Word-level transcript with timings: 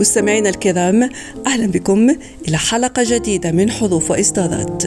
مستمعينا 0.00 0.48
الكرام 0.48 1.10
أهلا 1.46 1.66
بكم 1.66 2.10
إلى 2.48 2.56
حلقة 2.56 3.02
جديدة 3.06 3.52
من 3.52 3.70
حروف 3.70 4.10
وإصدارات. 4.10 4.82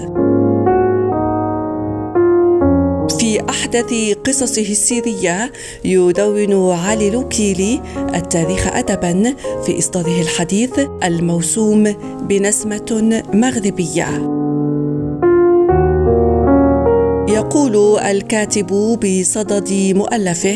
في 3.19 3.49
أحدث 3.49 3.93
قصصه 4.25 4.61
السيرية 4.61 5.51
يدون 5.85 6.71
علي 6.71 7.09
لوكيلي 7.09 7.81
التاريخ 8.15 8.67
ادبا 8.67 9.35
في 9.65 9.79
إصداره 9.79 10.21
الحديث 10.21 10.79
الموسوم 11.03 11.83
بنسمة 12.27 13.23
مغربية. 13.33 14.42
يقول 17.33 17.99
الكاتب 17.99 18.67
بصدد 18.99 19.73
مؤلفه 19.95 20.55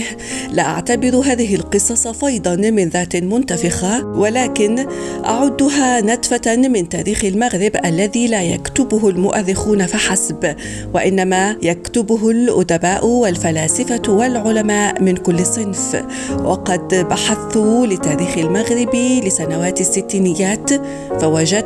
لا 0.51 0.63
أعتبر 0.63 1.15
هذه 1.15 1.55
القصص 1.55 2.07
فيضا 2.07 2.55
من 2.55 2.89
ذات 2.89 3.15
منتفخة 3.15 4.05
ولكن 4.05 4.87
أعدها 5.25 6.01
نتفة 6.01 6.55
من 6.55 6.89
تاريخ 6.89 7.25
المغرب 7.25 7.71
الذي 7.85 8.27
لا 8.27 8.43
يكتبه 8.43 9.09
المؤرخون 9.09 9.85
فحسب 9.85 10.55
وإنما 10.93 11.55
يكتبه 11.61 12.29
الأدباء 12.29 13.05
والفلاسفة 13.05 14.01
والعلماء 14.07 15.01
من 15.01 15.17
كل 15.17 15.45
صنف. 15.45 16.03
وقد 16.43 16.95
بحثت 17.09 17.57
لتاريخ 17.57 18.37
المغرب 18.37 18.95
لسنوات 19.25 19.81
الستينيات 19.81 20.69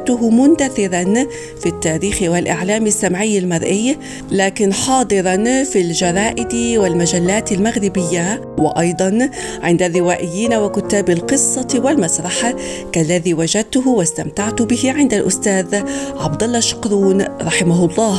فوجدته 0.02 0.30
مندثرا 0.30 1.28
في 1.60 1.66
التاريخ 1.66 2.22
والإعلام 2.22 2.88
السمعي 2.88 3.38
المرئي 3.38 3.98
لكن 4.32 4.74
حاضرا 4.74 5.64
في 5.64 5.82
الجرائد 5.82 6.78
والمجلات 6.78 7.52
المغربية. 7.52 8.42
وأيضا 8.58 9.30
عند 9.62 9.82
الروائيين 9.82 10.54
وكتاب 10.54 11.10
القصة 11.10 11.68
والمسرح 11.76 12.54
كالذي 12.92 13.34
وجدته 13.34 13.88
واستمتعت 13.88 14.62
به 14.62 14.92
عند 14.92 15.14
الأستاذ 15.14 15.76
عبد 16.20 16.44
الله 16.44 16.60
شقرون 16.60 17.22
رحمه 17.22 17.86
الله. 17.86 18.18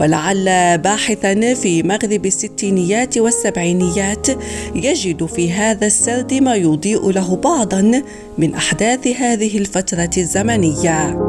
ولعل 0.00 0.78
باحثا 0.78 1.54
في 1.54 1.82
مغرب 1.82 2.26
الستينيات 2.26 3.18
والسبعينيات 3.18 4.26
يجد 4.74 5.26
في 5.26 5.52
هذا 5.52 5.86
السرد 5.86 6.34
ما 6.34 6.54
يضيء 6.54 7.10
له 7.10 7.36
بعضا 7.36 8.02
من 8.38 8.54
أحداث 8.54 9.06
هذه 9.06 9.58
الفترة 9.58 10.10
الزمنية. 10.16 11.28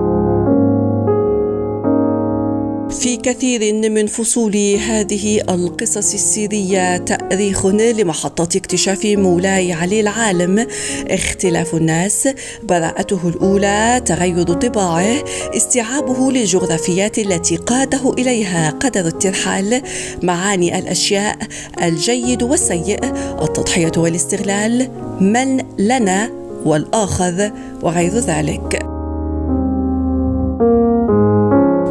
في 2.90 3.18
كثير 3.18 3.90
من 3.90 4.08
فصول 4.08 4.56
هذه 4.88 5.42
القصص 5.50 6.14
السيرية 6.14 6.98
تأريخ 6.98 7.66
لمحطة 7.66 8.58
اكتشاف 8.58 9.06
مولاي 9.06 9.74
علي 9.74 10.00
العالم. 10.00 10.68
اختلاف 11.10 11.76
الناس 11.76 12.30
براءته 12.64 13.28
الأولى 13.28 14.02
تغير 14.06 14.44
طباعه 14.44 15.23
استيعابه 15.56 16.32
للجغرافيات 16.32 17.20
التي 17.20 17.56
قاده 17.56 18.14
إليها 18.14 18.70
قدر 18.70 19.08
الترحال 19.08 19.82
معاني 20.23 20.80
الأشياء 20.80 21.38
الجيد 21.84 22.44
والسيء 22.44 23.00
التضحية 23.42 23.92
والاستغلال 23.98 24.90
من 25.22 25.58
لنا؟ 25.78 26.39
والآخر 26.66 27.52
وغير 27.82 28.12
ذلك. 28.12 28.90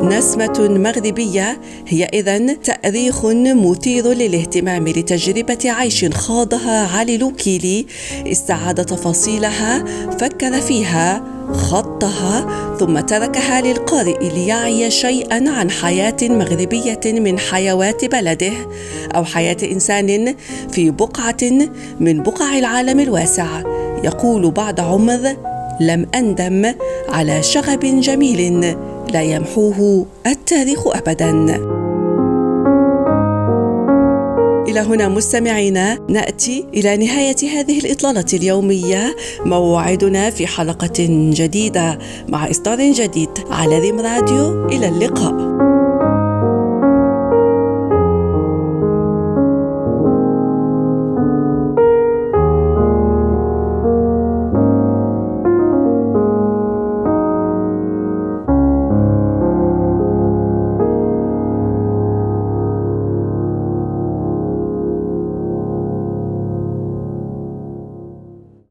نسمة 0.02 0.68
مغربية 0.70 1.60
هي 1.86 2.04
إذا 2.04 2.54
تأريخ 2.54 3.26
مثير 3.26 4.08
للاهتمام 4.08 4.88
لتجربة 4.88 5.58
عيش 5.64 6.04
خاضها 6.04 6.98
علي 6.98 7.18
لوكيلي 7.18 7.86
استعاد 8.26 8.84
تفاصيلها 8.84 9.84
فكر 10.10 10.60
فيها 10.60 11.22
خطها 11.52 12.46
ثم 12.80 13.00
تركها 13.00 13.60
للقارئ 13.60 14.28
ليعي 14.28 14.90
شيئا 14.90 15.50
عن 15.50 15.70
حياة 15.70 16.16
مغربية 16.22 17.00
من 17.04 17.38
حيوات 17.38 18.04
بلده 18.04 18.52
أو 19.14 19.24
حياة 19.24 19.56
إنسان 19.62 20.34
في 20.70 20.90
بقعة 20.90 21.68
من 22.00 22.22
بقع 22.22 22.58
العالم 22.58 23.00
الواسع. 23.00 23.77
يقول 24.04 24.50
بعد 24.50 24.80
عمر 24.80 25.36
لم 25.80 26.06
أندم 26.14 26.74
على 27.08 27.42
شغب 27.42 27.80
جميل 27.80 28.76
لا 29.12 29.22
يمحوه 29.22 30.06
التاريخ 30.26 30.86
ابدا. 30.86 31.30
إلى 34.68 34.80
هنا 34.80 35.08
مستمعينا 35.08 35.98
نأتي 36.08 36.64
إلى 36.74 36.96
نهاية 36.96 37.60
هذه 37.60 37.78
الإطلالة 37.78 38.24
اليومية. 38.32 39.16
موعدنا 39.44 40.30
في 40.30 40.46
حلقة 40.46 41.06
جديدة 41.30 41.98
مع 42.28 42.50
إصدار 42.50 42.92
جديد 42.92 43.30
على 43.50 43.78
ريم 43.78 44.00
راديو. 44.00 44.66
إلى 44.66 44.88
اللقاء. 44.88 45.57